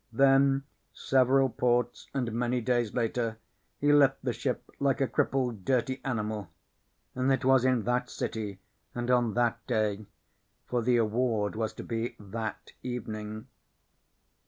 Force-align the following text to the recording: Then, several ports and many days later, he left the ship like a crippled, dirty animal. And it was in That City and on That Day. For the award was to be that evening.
Then, 0.11 0.63
several 0.95 1.47
ports 1.47 2.07
and 2.11 2.33
many 2.33 2.59
days 2.59 2.95
later, 2.95 3.37
he 3.79 3.93
left 3.93 4.23
the 4.25 4.33
ship 4.33 4.67
like 4.79 4.99
a 4.99 5.07
crippled, 5.07 5.63
dirty 5.63 6.01
animal. 6.03 6.49
And 7.13 7.31
it 7.31 7.45
was 7.45 7.63
in 7.65 7.83
That 7.83 8.09
City 8.09 8.57
and 8.95 9.11
on 9.11 9.35
That 9.35 9.59
Day. 9.67 10.07
For 10.65 10.81
the 10.81 10.97
award 10.97 11.55
was 11.55 11.71
to 11.73 11.83
be 11.83 12.15
that 12.19 12.71
evening. 12.81 13.45